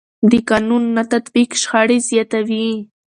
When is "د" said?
0.31-0.33